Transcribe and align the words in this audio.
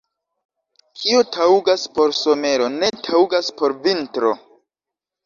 Kio 1.01 1.19
taŭgas 1.35 1.83
por 1.97 2.15
somero, 2.19 2.71
ne 2.79 2.89
taŭgas 3.09 3.53
por 3.61 3.77
vintro. 3.85 4.33